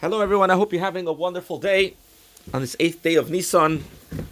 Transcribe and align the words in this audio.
Hello, 0.00 0.22
everyone. 0.22 0.50
I 0.50 0.54
hope 0.54 0.72
you're 0.72 0.80
having 0.80 1.06
a 1.06 1.12
wonderful 1.12 1.58
day 1.58 1.92
on 2.54 2.62
this 2.62 2.74
eighth 2.80 3.02
day 3.02 3.16
of 3.16 3.30
Nisan, 3.30 3.84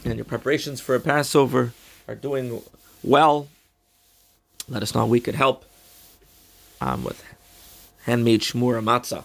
and 0.03 0.17
your 0.17 0.25
preparations 0.25 0.81
for 0.81 0.95
a 0.95 1.01
Passover 1.01 1.75
are 2.09 2.15
doing 2.15 2.63
well. 3.05 3.49
Let 4.67 4.83
us 4.83 4.95
know 4.95 5.05
we 5.05 5.21
could 5.21 5.35
help 5.35 5.67
um, 6.81 7.05
with 7.05 7.23
handmade 8.05 8.41
shmura 8.41 8.83
matzah. 8.83 9.25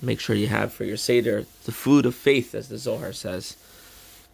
Make 0.00 0.18
sure 0.18 0.34
you 0.34 0.46
have 0.46 0.72
for 0.72 0.84
your 0.84 0.96
seder 0.96 1.44
the 1.66 1.72
food 1.72 2.06
of 2.06 2.14
faith, 2.14 2.54
as 2.54 2.70
the 2.70 2.78
Zohar 2.78 3.12
says, 3.12 3.58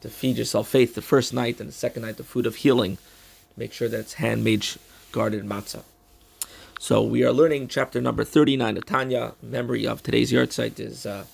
to 0.03 0.09
feed 0.09 0.37
yourself 0.37 0.69
faith 0.69 0.95
the 0.95 1.03
first 1.03 1.35
night 1.35 1.59
and 1.59 1.71
the 1.71 1.75
second 1.75 2.03
night 2.03 2.19
the 2.19 2.23
food 2.23 2.47
of 2.47 2.55
healing. 2.55 2.99
Make 3.57 3.73
sure 3.73 3.89
that 3.89 3.99
it's 3.99 4.15
handmade 4.15 4.65
guarded 5.11 5.45
matzah. 5.45 5.83
So 6.79 7.03
we 7.03 7.25
are 7.25 7.33
learning 7.33 7.69
chapter 7.69 8.03
number 8.03 8.23
39 8.23 8.77
of 8.77 8.85
Tanya. 8.85 9.33
Memory 9.43 9.87
of 9.87 10.03
today's 10.03 10.31
yahrzeit 10.31 10.79
is 10.79 11.07
uh, 11.07 11.25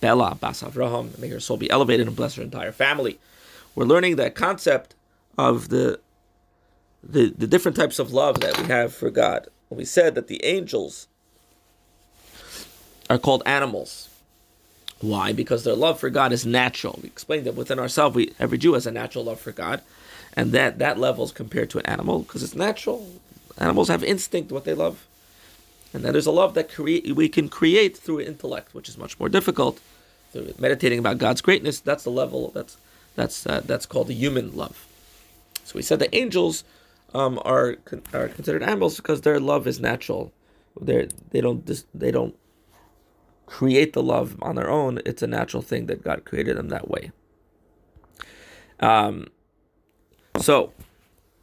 Bella 0.00 0.36
Bas 0.38 0.62
Avraham. 0.62 1.18
May 1.18 1.28
her 1.28 1.40
soul 1.40 1.56
be 1.56 1.70
elevated 1.70 2.06
and 2.06 2.14
bless 2.14 2.34
her 2.34 2.42
entire 2.42 2.70
family. 2.70 3.18
We're 3.74 3.86
learning 3.86 4.16
that 4.16 4.34
concept 4.34 4.94
of 5.38 5.70
the, 5.70 6.00
the, 7.02 7.32
the 7.36 7.46
different 7.46 7.76
types 7.76 7.98
of 7.98 8.12
love 8.12 8.40
that 8.40 8.58
we 8.60 8.66
have 8.66 8.94
for 8.94 9.10
God. 9.10 9.48
We 9.70 9.86
said 9.86 10.14
that 10.16 10.28
the 10.28 10.44
angels 10.44 11.08
are 13.08 13.18
called 13.18 13.42
animals. 13.46 14.10
Why? 15.00 15.32
Because 15.32 15.64
their 15.64 15.74
love 15.74 15.98
for 15.98 16.10
God 16.10 16.30
is 16.30 16.44
natural. 16.44 17.00
We 17.02 17.08
explained 17.08 17.46
that 17.46 17.54
within 17.54 17.78
ourselves, 17.78 18.14
we, 18.14 18.34
every 18.38 18.58
Jew 18.58 18.74
has 18.74 18.86
a 18.86 18.92
natural 18.92 19.24
love 19.24 19.40
for 19.40 19.52
God, 19.52 19.80
and 20.34 20.52
that 20.52 20.78
that 20.78 20.98
level 20.98 21.24
is 21.24 21.32
compared 21.32 21.70
to 21.70 21.78
an 21.78 21.86
animal 21.86 22.18
because 22.20 22.42
it's 22.42 22.54
natural. 22.54 23.08
Animals 23.58 23.88
have 23.88 24.02
instinct 24.04 24.52
what 24.52 24.64
they 24.64 24.74
love. 24.74 25.06
And 25.92 26.04
then 26.04 26.12
there's 26.12 26.26
a 26.26 26.32
love 26.32 26.54
that 26.54 26.72
create, 26.72 27.14
we 27.16 27.28
can 27.28 27.48
create 27.48 27.96
through 27.96 28.20
intellect, 28.20 28.74
which 28.74 28.88
is 28.88 28.96
much 28.96 29.18
more 29.18 29.28
difficult. 29.28 29.80
Through 30.32 30.54
meditating 30.58 31.00
about 31.00 31.18
God's 31.18 31.40
greatness, 31.40 31.80
that's 31.80 32.04
the 32.04 32.10
level 32.10 32.52
that's 32.54 32.76
that's 33.16 33.46
uh, 33.46 33.62
that's 33.64 33.84
called 33.84 34.06
the 34.06 34.14
human 34.14 34.56
love. 34.56 34.86
So 35.64 35.72
we 35.74 35.82
said 35.82 35.98
the 35.98 36.14
angels 36.14 36.62
um, 37.12 37.40
are 37.44 37.76
are 38.14 38.28
considered 38.28 38.62
animals 38.62 38.96
because 38.96 39.22
their 39.22 39.40
love 39.40 39.66
is 39.66 39.80
natural. 39.80 40.32
They 40.80 41.08
they 41.30 41.40
don't 41.40 41.68
they 41.92 42.10
don't 42.12 42.36
create 43.46 43.92
the 43.92 44.02
love 44.02 44.36
on 44.40 44.54
their 44.54 44.70
own. 44.70 45.00
It's 45.04 45.22
a 45.22 45.26
natural 45.26 45.62
thing 45.62 45.86
that 45.86 46.04
God 46.04 46.24
created 46.24 46.56
them 46.56 46.68
that 46.68 46.88
way. 46.88 47.10
Um, 48.78 49.26
so 50.38 50.72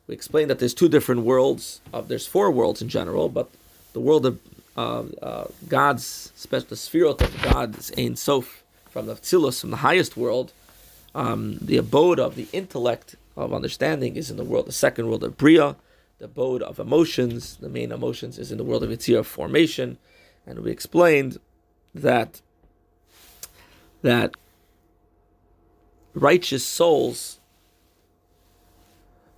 we 0.07 0.15
explained 0.15 0.49
that 0.49 0.59
there's 0.59 0.73
two 0.73 0.89
different 0.89 1.21
worlds. 1.21 1.81
Of 1.93 2.07
there's 2.07 2.25
four 2.25 2.49
worlds 2.49 2.81
in 2.81 2.89
general, 2.89 3.29
but 3.29 3.49
the 3.93 3.99
world 3.99 4.25
of 4.25 4.39
uh, 4.77 5.03
uh, 5.21 5.47
God's 5.67 6.31
the 6.49 6.75
sphirot 6.75 7.21
of 7.21 7.41
God's 7.41 7.91
Ein 7.97 8.15
Sof 8.15 8.63
from 8.89 9.07
the 9.07 9.15
Atzilus, 9.15 9.59
from 9.61 9.71
the 9.71 9.77
highest 9.77 10.15
world, 10.15 10.53
um, 11.13 11.57
the 11.61 11.77
abode 11.77 12.19
of 12.19 12.35
the 12.35 12.47
intellect 12.53 13.15
of 13.35 13.53
understanding 13.53 14.15
is 14.15 14.31
in 14.31 14.37
the 14.37 14.43
world, 14.43 14.65
the 14.67 14.71
second 14.71 15.07
world 15.07 15.23
of 15.23 15.37
Bria. 15.37 15.75
The 16.19 16.25
abode 16.25 16.63
of 16.63 16.79
emotions, 16.79 17.57
the 17.57 17.69
main 17.69 17.91
emotions, 17.91 18.39
is 18.39 18.51
in 18.51 18.57
the 18.57 18.63
world 18.63 18.83
of 18.83 18.89
Yitzir 18.89 19.23
formation, 19.23 19.99
and 20.47 20.59
we 20.59 20.71
explained 20.71 21.37
that 21.93 22.41
that 24.01 24.35
righteous 26.15 26.65
souls 26.65 27.39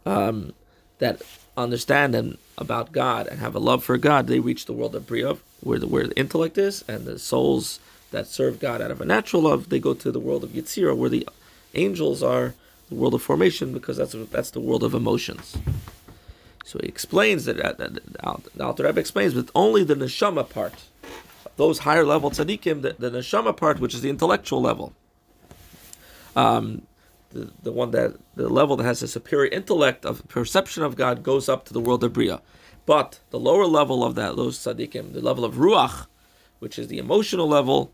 um, 0.05 0.53
that 0.99 1.21
understand 1.57 2.15
and 2.15 2.37
about 2.57 2.91
God 2.91 3.27
and 3.27 3.39
have 3.39 3.55
a 3.55 3.59
love 3.59 3.83
for 3.83 3.97
God, 3.97 4.27
they 4.27 4.39
reach 4.39 4.65
the 4.65 4.73
world 4.73 4.95
of 4.95 5.07
Bria, 5.07 5.37
where 5.61 5.79
the 5.79 5.87
where 5.87 6.07
the 6.07 6.17
intellect 6.17 6.57
is, 6.57 6.83
and 6.87 7.05
the 7.05 7.19
souls 7.19 7.79
that 8.11 8.27
serve 8.27 8.59
God 8.59 8.81
out 8.81 8.91
of 8.91 9.01
a 9.01 9.05
natural 9.05 9.43
love, 9.43 9.69
they 9.69 9.79
go 9.79 9.93
to 9.93 10.11
the 10.11 10.19
world 10.19 10.43
of 10.43 10.51
Yetzirah, 10.51 10.95
where 10.95 11.09
the 11.09 11.27
angels 11.73 12.23
are 12.23 12.53
the 12.89 12.95
world 12.95 13.13
of 13.13 13.21
formation, 13.21 13.73
because 13.73 13.97
that's 13.97 14.15
that's 14.31 14.51
the 14.51 14.59
world 14.59 14.83
of 14.83 14.93
emotions. 14.93 15.57
So 16.65 16.79
he 16.81 16.87
explains 16.87 17.45
that, 17.45 17.57
that 17.77 17.95
the 18.55 18.63
Alter 18.63 18.83
Rebbe 18.83 18.99
explains, 18.99 19.33
but 19.33 19.49
only 19.55 19.83
the 19.83 19.95
neshama 19.95 20.47
part, 20.47 20.75
those 21.55 21.79
higher 21.79 22.05
level 22.05 22.29
tzaddikim, 22.29 22.83
the, 22.83 22.95
the 22.99 23.09
neshama 23.09 23.57
part, 23.57 23.79
which 23.79 23.95
is 23.95 24.01
the 24.01 24.09
intellectual 24.09 24.61
level, 24.61 24.93
um, 26.35 26.83
the, 27.31 27.51
the 27.61 27.71
one 27.71 27.91
that 27.91 28.15
the 28.35 28.49
level 28.49 28.75
that 28.77 28.83
has 28.83 29.03
a 29.03 29.07
superior 29.07 29.51
intellect 29.51 30.05
of 30.05 30.27
perception 30.27 30.83
of 30.83 30.95
God 30.95 31.23
goes 31.23 31.47
up 31.47 31.65
to 31.65 31.73
the 31.73 31.79
world 31.79 32.03
of 32.03 32.13
Bria. 32.13 32.41
But 32.85 33.19
the 33.29 33.39
lower 33.39 33.65
level 33.65 34.03
of 34.03 34.15
that, 34.15 34.35
those 34.35 34.57
tzaddikim, 34.57 35.13
the 35.13 35.21
level 35.21 35.45
of 35.45 35.55
ruach, 35.55 36.07
which 36.59 36.79
is 36.79 36.87
the 36.87 36.97
emotional 36.97 37.47
level, 37.47 37.91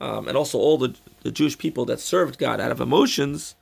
um, 0.00 0.28
and 0.28 0.36
also 0.36 0.58
all 0.58 0.76
the, 0.76 0.94
the 1.22 1.30
Jewish 1.30 1.56
people 1.56 1.84
that 1.86 2.00
served 2.00 2.38
God 2.38 2.60
out 2.60 2.70
of 2.70 2.80
emotions, 2.80 3.54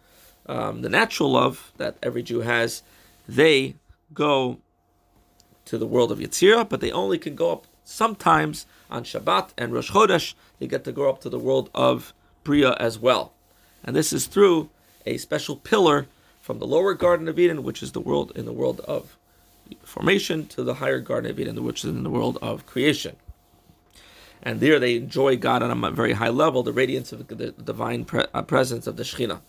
um, 0.46 0.82
the 0.82 0.88
natural 0.88 1.30
love 1.30 1.72
that 1.76 1.96
every 2.02 2.22
Jew 2.22 2.40
has, 2.40 2.82
they 3.28 3.76
go 4.12 4.58
to 5.66 5.78
the 5.78 5.86
world 5.86 6.10
of 6.10 6.18
Yetzirah, 6.18 6.68
but 6.68 6.80
they 6.80 6.90
only 6.90 7.18
can 7.18 7.36
go 7.36 7.52
up 7.52 7.66
sometimes 7.84 8.66
on 8.90 9.04
Shabbat 9.04 9.50
and 9.56 9.72
Rosh 9.72 9.90
Chodesh. 9.92 10.34
They 10.58 10.66
get 10.66 10.84
to 10.84 10.92
go 10.92 11.08
up 11.08 11.20
to 11.20 11.28
the 11.28 11.38
world 11.38 11.70
of 11.74 12.12
Bria 12.44 12.72
as 12.74 12.98
well. 12.98 13.32
And 13.84 13.94
this 13.94 14.12
is 14.12 14.26
through 14.26 14.70
a 15.06 15.16
special 15.18 15.56
pillar 15.56 16.06
from 16.40 16.58
the 16.58 16.66
lower 16.66 16.94
Garden 16.94 17.28
of 17.28 17.38
Eden, 17.38 17.62
which 17.62 17.82
is 17.82 17.92
the 17.92 18.00
world 18.00 18.32
in 18.34 18.44
the 18.44 18.52
world 18.52 18.80
of 18.80 19.16
formation, 19.82 20.46
to 20.48 20.64
the 20.64 20.74
higher 20.74 21.00
Garden 21.00 21.30
of 21.30 21.38
Eden, 21.38 21.62
which 21.64 21.84
is 21.84 21.90
in 21.90 22.02
the 22.02 22.10
world 22.10 22.38
of 22.42 22.66
creation. 22.66 23.16
And 24.42 24.58
there 24.58 24.80
they 24.80 24.96
enjoy 24.96 25.36
God 25.36 25.62
on 25.62 25.84
a 25.84 25.90
very 25.92 26.14
high 26.14 26.28
level, 26.28 26.62
the 26.62 26.72
radiance 26.72 27.12
of 27.12 27.28
the 27.28 27.52
divine 27.52 28.04
pre- 28.04 28.26
uh, 28.34 28.42
presence 28.42 28.88
of 28.88 28.96
the 28.96 29.04
Shekhinah. 29.04 29.40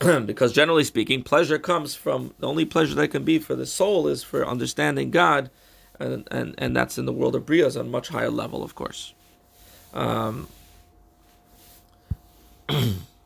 because 0.26 0.52
generally 0.52 0.84
speaking, 0.84 1.22
pleasure 1.22 1.58
comes 1.58 1.94
from 1.94 2.34
the 2.38 2.46
only 2.48 2.64
pleasure 2.64 2.94
that 2.94 3.08
can 3.08 3.24
be 3.24 3.38
for 3.38 3.54
the 3.54 3.66
soul 3.66 4.08
is 4.08 4.22
for 4.22 4.46
understanding 4.46 5.10
God, 5.10 5.50
and 5.98 6.26
and, 6.30 6.54
and 6.58 6.76
that's 6.76 6.98
in 6.98 7.06
the 7.06 7.12
world 7.12 7.34
of 7.34 7.46
Brias 7.46 7.78
on 7.78 7.86
a 7.86 7.88
much 7.88 8.08
higher 8.08 8.30
level, 8.30 8.62
of 8.62 8.74
course. 8.74 9.12
Um, 9.92 10.48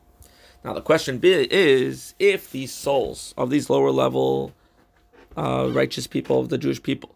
now 0.64 0.72
the 0.72 0.80
question 0.80 1.20
is 1.22 2.14
if 2.18 2.50
these 2.50 2.72
souls 2.72 3.34
of 3.36 3.50
these 3.50 3.68
lower 3.68 3.90
level 3.90 4.52
uh, 5.36 5.68
righteous 5.72 6.06
people 6.06 6.40
of 6.40 6.48
the 6.48 6.58
Jewish 6.58 6.82
people 6.82 7.14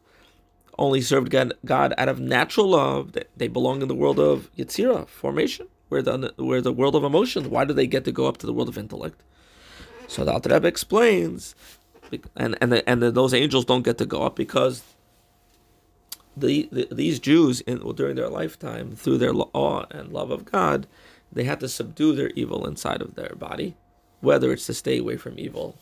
only 0.78 1.00
served 1.00 1.34
God, 1.64 1.94
out 1.96 2.08
of 2.08 2.20
natural 2.20 2.68
love, 2.68 3.12
they, 3.12 3.24
they 3.36 3.48
belong 3.48 3.82
in 3.82 3.88
the 3.88 3.94
world 3.94 4.18
of 4.18 4.50
Yetzirah, 4.56 5.08
formation, 5.08 5.68
where 5.88 6.02
the 6.02 6.34
where 6.36 6.60
the 6.60 6.72
world 6.72 6.94
of 6.94 7.04
emotions. 7.04 7.48
Why 7.48 7.64
do 7.64 7.72
they 7.72 7.86
get 7.86 8.04
to 8.04 8.12
go 8.12 8.26
up 8.26 8.38
to 8.38 8.46
the 8.46 8.52
world 8.52 8.68
of 8.68 8.76
intellect? 8.76 9.22
So 10.06 10.24
the 10.24 10.32
Alter 10.32 10.52
Rebbe 10.52 10.68
explains, 10.68 11.54
and 12.36 12.56
and 12.60 12.72
the, 12.72 12.88
and 12.88 13.02
the, 13.02 13.10
those 13.10 13.34
angels 13.34 13.64
don't 13.64 13.84
get 13.84 13.98
to 13.98 14.06
go 14.06 14.22
up 14.22 14.36
because 14.36 14.82
the, 16.36 16.68
the 16.70 16.88
these 16.92 17.18
Jews 17.18 17.60
in, 17.62 17.78
during 17.94 18.16
their 18.16 18.28
lifetime, 18.28 18.94
through 18.94 19.18
their 19.18 19.32
awe 19.34 19.86
and 19.90 20.12
love 20.12 20.30
of 20.30 20.44
God, 20.44 20.86
they 21.32 21.44
had 21.44 21.60
to 21.60 21.69
subdue 21.69 22.14
their 22.14 22.31
evil 22.31 22.66
inside 22.66 23.03
of 23.03 23.14
their 23.14 23.34
body, 23.37 23.76
whether 24.20 24.53
it's 24.53 24.66
to 24.66 24.75
stay 24.75 24.98
away 24.98 25.16
from 25.16 25.38
evil 25.38 25.76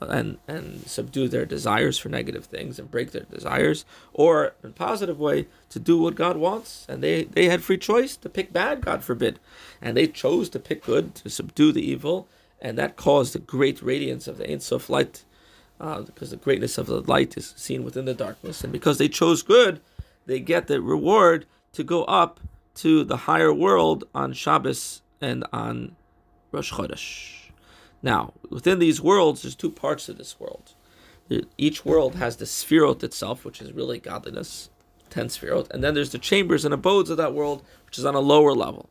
and 0.00 0.38
and 0.48 0.86
subdue 0.86 1.28
their 1.28 1.46
desires 1.46 1.98
for 1.98 2.08
negative 2.08 2.46
things 2.46 2.78
and 2.78 2.90
break 2.90 3.12
their 3.12 3.24
desires, 3.24 3.84
or 4.12 4.54
in 4.62 4.70
a 4.70 4.72
positive 4.72 5.18
way 5.18 5.46
to 5.70 5.78
do 5.78 5.98
what 5.98 6.14
God 6.14 6.36
wants. 6.36 6.86
And 6.88 7.02
they 7.02 7.24
they 7.24 7.46
had 7.46 7.62
free 7.62 7.78
choice 7.78 8.16
to 8.16 8.28
pick 8.28 8.52
bad, 8.52 8.80
God 8.80 9.02
forbid, 9.02 9.38
and 9.80 9.96
they 9.96 10.06
chose 10.06 10.48
to 10.50 10.58
pick 10.58 10.84
good 10.84 11.14
to 11.16 11.30
subdue 11.30 11.72
the 11.72 11.88
evil, 11.88 12.28
and 12.60 12.78
that 12.78 12.96
caused 12.96 13.34
the 13.34 13.38
great 13.38 13.82
radiance 13.82 14.26
of 14.26 14.38
the 14.38 14.50
Ein 14.50 14.60
Sof 14.60 14.88
light, 14.90 15.24
uh, 15.80 16.02
because 16.02 16.30
the 16.30 16.36
greatness 16.36 16.78
of 16.78 16.86
the 16.86 17.00
light 17.00 17.36
is 17.36 17.54
seen 17.56 17.84
within 17.84 18.04
the 18.04 18.14
darkness, 18.14 18.64
and 18.64 18.72
because 18.72 18.98
they 18.98 19.08
chose 19.08 19.42
good, 19.42 19.80
they 20.26 20.40
get 20.40 20.66
the 20.66 20.80
reward 20.80 21.46
to 21.72 21.84
go 21.84 22.04
up 22.04 22.40
to 22.76 23.04
the 23.04 23.18
higher 23.18 23.52
world 23.52 24.04
on 24.14 24.32
Shabbos 24.32 25.02
and 25.20 25.44
on 25.52 25.96
Rosh 26.52 26.72
Chodesh. 26.72 27.50
Now, 28.02 28.34
within 28.50 28.78
these 28.78 29.00
worlds, 29.00 29.42
there's 29.42 29.54
two 29.54 29.70
parts 29.70 30.08
of 30.08 30.18
this 30.18 30.38
world. 30.38 30.74
Each 31.56 31.84
world 31.84 32.16
has 32.16 32.36
the 32.36 32.44
sphirot 32.44 33.02
itself, 33.02 33.44
which 33.44 33.62
is 33.62 33.72
really 33.72 33.98
godliness, 33.98 34.68
ten 35.08 35.28
sphirot, 35.28 35.70
and 35.70 35.82
then 35.82 35.94
there's 35.94 36.10
the 36.10 36.18
chambers 36.18 36.64
and 36.64 36.74
abodes 36.74 37.08
of 37.08 37.16
that 37.16 37.32
world, 37.32 37.62
which 37.86 37.98
is 37.98 38.04
on 38.04 38.14
a 38.14 38.20
lower 38.20 38.52
level. 38.52 38.90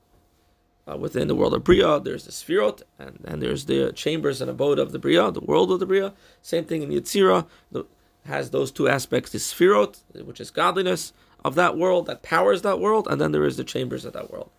Uh, 0.86 0.98
within 0.98 1.28
the 1.28 1.36
world 1.36 1.54
of 1.54 1.64
Bria, 1.64 2.00
there's 2.00 2.26
the 2.26 2.32
sphirot, 2.32 2.82
and, 3.00 3.20
and 3.24 3.42
there's 3.42 3.66
the 3.66 3.94
chambers 3.94 4.42
and 4.42 4.50
abode 4.50 4.80
of 4.80 4.92
the 4.92 5.00
Bria, 5.00 5.32
the 5.32 5.40
world 5.40 5.72
of 5.72 5.80
the 5.80 5.86
Bria. 5.86 6.14
Same 6.42 6.66
thing 6.66 6.82
in 6.82 6.90
Yetzirah, 6.90 7.46
the, 7.72 7.86
has 8.26 8.50
those 8.50 8.72
two 8.72 8.90
aspects, 8.90 9.32
the 9.32 9.38
sphirot, 9.38 10.00
which 10.26 10.42
is 10.42 10.50
godliness 10.50 11.14
of 11.44 11.56
that 11.56 11.78
world, 11.78 12.06
that 12.06 12.24
powers 12.24 12.62
that 12.62 12.80
world, 12.80 13.08
and 13.10 13.20
then 13.20 13.32
there 13.32 13.46
is 13.46 13.58
the 13.58 13.64
chambers 13.64 14.06
of 14.06 14.14
that 14.14 14.32
world. 14.32 14.50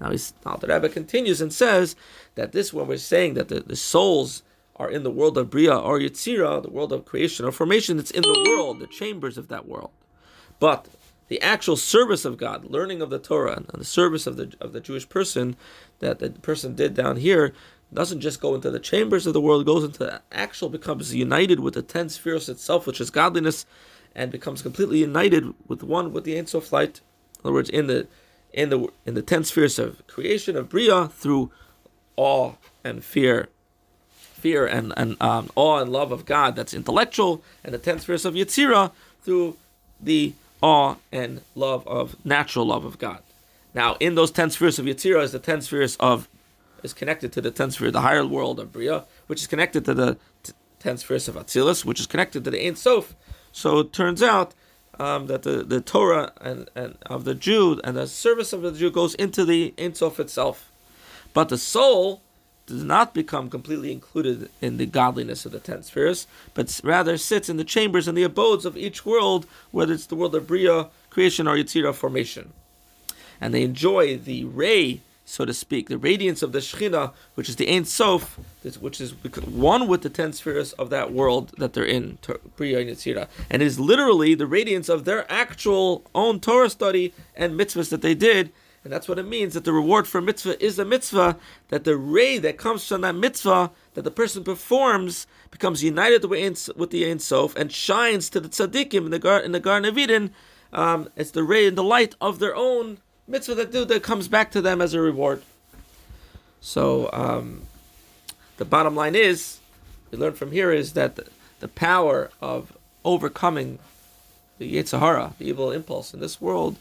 Now, 0.00 0.10
the 0.10 0.66
Rebbe 0.68 0.88
continues 0.88 1.40
and 1.40 1.52
says 1.52 1.96
that 2.36 2.52
this, 2.52 2.72
when 2.72 2.86
we're 2.86 2.98
saying 2.98 3.34
that 3.34 3.48
the, 3.48 3.60
the 3.60 3.76
souls 3.76 4.42
are 4.76 4.88
in 4.90 5.02
the 5.02 5.10
world 5.10 5.36
of 5.36 5.50
Bria 5.50 5.76
or 5.76 5.98
Yetzirah, 5.98 6.62
the 6.62 6.70
world 6.70 6.92
of 6.92 7.04
creation 7.04 7.44
or 7.44 7.50
formation, 7.50 7.98
it's 7.98 8.12
in 8.12 8.22
the 8.22 8.44
world, 8.48 8.78
the 8.78 8.86
chambers 8.86 9.36
of 9.36 9.48
that 9.48 9.66
world. 9.66 9.90
But 10.60 10.86
the 11.26 11.42
actual 11.42 11.76
service 11.76 12.24
of 12.24 12.36
God, 12.36 12.64
learning 12.64 13.02
of 13.02 13.10
the 13.10 13.18
Torah, 13.18 13.56
and 13.56 13.66
the 13.80 13.84
service 13.84 14.26
of 14.26 14.36
the 14.36 14.54
of 14.60 14.72
the 14.72 14.80
Jewish 14.80 15.08
person 15.08 15.56
that 15.98 16.20
the 16.20 16.30
person 16.30 16.74
did 16.74 16.94
down 16.94 17.16
here 17.16 17.52
doesn't 17.92 18.20
just 18.20 18.40
go 18.40 18.54
into 18.54 18.70
the 18.70 18.78
chambers 18.78 19.26
of 19.26 19.32
the 19.32 19.40
world, 19.40 19.66
goes 19.66 19.84
into 19.84 19.98
the 19.98 20.22
actual, 20.32 20.68
becomes 20.68 21.14
united 21.14 21.60
with 21.60 21.74
the 21.74 21.82
ten 21.82 22.08
spheres 22.08 22.48
itself, 22.48 22.86
which 22.86 23.00
is 23.00 23.10
godliness, 23.10 23.66
and 24.14 24.32
becomes 24.32 24.62
completely 24.62 24.98
united 24.98 25.54
with 25.66 25.82
one 25.82 26.12
with 26.12 26.24
the 26.24 26.38
Ein 26.38 26.46
Sof 26.46 26.72
light. 26.72 27.00
In 27.36 27.40
other 27.44 27.52
words, 27.52 27.70
in 27.70 27.86
the 27.86 28.06
in 28.52 28.70
the 28.70 28.88
in 29.06 29.14
the 29.14 29.22
ten 29.22 29.44
spheres 29.44 29.78
of 29.78 30.06
creation 30.06 30.56
of 30.56 30.68
Bria 30.68 31.08
through 31.08 31.50
awe 32.16 32.54
and 32.82 33.04
fear, 33.04 33.48
fear 34.16 34.66
and 34.66 34.92
and 34.96 35.20
um, 35.22 35.50
awe 35.54 35.80
and 35.80 35.92
love 35.92 36.12
of 36.12 36.24
God 36.24 36.56
that's 36.56 36.74
intellectual, 36.74 37.42
and 37.62 37.72
the 37.72 37.78
ten 37.78 37.98
spheres 37.98 38.24
of 38.24 38.34
Yetzirah 38.34 38.92
through 39.22 39.56
the 40.00 40.32
awe 40.62 40.96
and 41.12 41.40
love 41.54 41.86
of 41.86 42.16
natural 42.24 42.66
love 42.66 42.84
of 42.84 42.98
God. 42.98 43.22
Now, 43.74 43.96
in 44.00 44.14
those 44.14 44.30
ten 44.30 44.50
spheres 44.50 44.78
of 44.78 44.86
Yetzirah 44.86 45.22
is 45.22 45.32
the 45.32 45.38
ten 45.38 45.60
spheres 45.60 45.96
of 45.96 46.28
is 46.82 46.92
connected 46.92 47.32
to 47.32 47.40
the 47.40 47.50
ten 47.50 47.70
sphere, 47.70 47.90
the 47.90 48.00
higher 48.00 48.26
world 48.26 48.60
of 48.60 48.72
Bria, 48.72 49.04
which 49.26 49.40
is 49.40 49.46
connected 49.46 49.84
to 49.84 49.94
the 49.94 50.16
t- 50.42 50.52
ten 50.78 50.96
spheres 50.96 51.28
of 51.28 51.34
Atzilus, 51.34 51.84
which 51.84 52.00
is 52.00 52.06
connected 52.06 52.44
to 52.44 52.50
the 52.50 52.66
Ein 52.66 52.76
Sof. 52.76 53.14
So 53.58 53.80
it 53.80 53.92
turns 53.92 54.22
out 54.22 54.54
um, 55.00 55.26
that 55.26 55.42
the, 55.42 55.64
the 55.64 55.80
Torah 55.80 56.32
and, 56.40 56.70
and 56.76 56.96
of 57.06 57.24
the 57.24 57.34
Jew 57.34 57.80
and 57.82 57.96
the 57.96 58.06
service 58.06 58.52
of 58.52 58.62
the 58.62 58.70
Jew 58.70 58.88
goes 58.88 59.16
into 59.16 59.44
the 59.44 59.74
Ein 59.76 59.96
Sof 59.96 60.20
itself, 60.20 60.70
but 61.34 61.48
the 61.48 61.58
soul 61.58 62.22
does 62.66 62.84
not 62.84 63.14
become 63.14 63.50
completely 63.50 63.90
included 63.90 64.48
in 64.60 64.76
the 64.76 64.86
godliness 64.86 65.44
of 65.44 65.50
the 65.50 65.58
ten 65.58 65.82
spheres, 65.82 66.28
but 66.54 66.80
rather 66.84 67.18
sits 67.18 67.48
in 67.48 67.56
the 67.56 67.64
chambers 67.64 68.06
and 68.06 68.16
the 68.16 68.22
abodes 68.22 68.64
of 68.64 68.76
each 68.76 69.04
world, 69.04 69.44
whether 69.72 69.92
it's 69.92 70.06
the 70.06 70.14
world 70.14 70.36
of 70.36 70.46
Bria, 70.46 70.86
creation, 71.10 71.48
or 71.48 71.56
Yetzirah, 71.56 71.96
formation. 71.96 72.52
And 73.40 73.52
they 73.52 73.64
enjoy 73.64 74.18
the 74.18 74.44
ray 74.44 75.00
so 75.28 75.44
to 75.44 75.52
speak, 75.52 75.88
the 75.88 75.98
radiance 75.98 76.42
of 76.42 76.52
the 76.52 76.58
Shekhinah, 76.58 77.12
which 77.34 77.50
is 77.50 77.56
the 77.56 77.70
Ein 77.70 77.84
Sof, 77.84 78.38
which 78.80 78.98
is 78.98 79.12
one 79.44 79.86
with 79.86 80.00
the 80.00 80.08
ten 80.08 80.32
spheres 80.32 80.72
of 80.72 80.88
that 80.88 81.12
world 81.12 81.52
that 81.58 81.74
they're 81.74 81.84
in, 81.84 82.16
Bria 82.56 82.80
and. 82.80 83.28
And 83.50 83.62
is 83.62 83.78
literally 83.78 84.34
the 84.34 84.46
radiance 84.46 84.88
of 84.88 85.04
their 85.04 85.30
actual 85.30 86.02
own 86.14 86.40
Torah 86.40 86.70
study 86.70 87.12
and 87.36 87.60
mitzvahs 87.60 87.90
that 87.90 88.00
they 88.00 88.14
did. 88.14 88.50
And 88.82 88.90
that's 88.90 89.06
what 89.06 89.18
it 89.18 89.26
means 89.26 89.52
that 89.52 89.64
the 89.64 89.72
reward 89.72 90.08
for 90.08 90.22
mitzvah 90.22 90.64
is 90.64 90.78
a 90.78 90.84
mitzvah, 90.84 91.36
that 91.68 91.84
the 91.84 91.98
ray 91.98 92.38
that 92.38 92.56
comes 92.56 92.88
from 92.88 93.02
that 93.02 93.14
mitzvah 93.14 93.70
that 93.92 94.02
the 94.02 94.10
person 94.10 94.44
performs 94.44 95.26
becomes 95.50 95.84
united 95.84 96.24
with 96.24 96.90
the 96.90 97.04
Ein 97.04 97.18
Sof 97.18 97.54
and 97.54 97.70
shines 97.70 98.30
to 98.30 98.40
the 98.40 98.48
tzaddikim 98.48 99.04
in 99.04 99.10
the, 99.10 99.18
gar- 99.18 99.40
in 99.40 99.52
the 99.52 99.60
Garden 99.60 99.90
of 99.90 99.98
Eden. 99.98 100.32
Um, 100.72 101.10
it's 101.16 101.32
the 101.32 101.42
ray 101.42 101.66
and 101.66 101.76
the 101.76 101.84
light 101.84 102.14
of 102.18 102.38
their 102.38 102.56
own 102.56 102.98
mitzvah 103.28 103.54
that 103.54 103.70
do 103.70 103.84
that 103.84 104.02
comes 104.02 104.26
back 104.26 104.50
to 104.52 104.60
them 104.60 104.80
as 104.80 104.94
a 104.94 105.00
reward. 105.00 105.42
So 106.60 107.08
um, 107.12 107.62
the 108.56 108.64
bottom 108.64 108.96
line 108.96 109.14
is, 109.14 109.60
we 110.10 110.18
learn 110.18 110.32
from 110.32 110.50
here 110.50 110.72
is 110.72 110.94
that 110.94 111.16
the, 111.16 111.26
the 111.60 111.68
power 111.68 112.30
of 112.40 112.76
overcoming 113.04 113.78
the 114.58 114.74
Yetzer 114.74 114.98
Hara, 114.98 115.34
the 115.38 115.48
evil 115.48 115.70
impulse 115.70 116.12
in 116.12 116.20
this 116.20 116.40
world, 116.40 116.76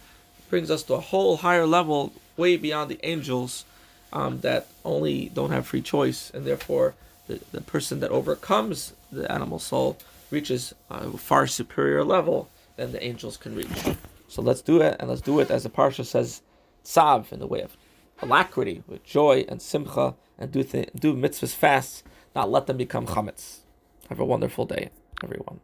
brings 0.49 0.71
us 0.71 0.83
to 0.83 0.95
a 0.95 0.99
whole 0.99 1.37
higher 1.37 1.67
level, 1.67 2.13
way 2.37 2.57
beyond 2.57 2.89
the 2.89 2.99
angels 3.03 3.65
um, 4.13 4.39
that 4.39 4.67
only 4.85 5.29
don't 5.29 5.51
have 5.51 5.67
free 5.67 5.81
choice, 5.81 6.31
and 6.33 6.45
therefore 6.45 6.95
the, 7.27 7.39
the 7.51 7.61
person 7.61 7.99
that 7.99 8.09
overcomes 8.09 8.93
the 9.11 9.29
animal 9.31 9.59
soul 9.59 9.97
reaches 10.31 10.73
a 10.89 11.17
far 11.17 11.45
superior 11.47 12.03
level 12.03 12.49
than 12.77 12.91
the 12.91 13.03
angels 13.03 13.37
can 13.37 13.55
reach. 13.55 13.97
So 14.37 14.43
let's 14.43 14.61
do 14.61 14.81
it, 14.81 14.95
and 14.99 15.09
let's 15.09 15.21
do 15.21 15.39
it 15.39 15.49
as 15.49 15.63
the 15.63 15.69
parsha 15.71 16.05
says, 16.05 16.43
tzav, 16.85 17.31
in 17.31 17.39
the 17.39 17.47
way 17.47 17.61
of 17.61 17.75
alacrity, 18.21 18.83
with 18.85 19.03
joy 19.03 19.43
and 19.49 19.59
simcha, 19.59 20.13
and 20.37 20.51
do 20.51 20.61
th- 20.63 20.91
do 20.95 21.15
mitzvahs 21.15 21.55
fast, 21.55 22.03
not 22.35 22.51
let 22.51 22.67
them 22.67 22.77
become 22.77 23.07
chametz. 23.07 23.61
Have 24.09 24.19
a 24.19 24.25
wonderful 24.25 24.67
day, 24.67 24.91
everyone. 25.23 25.59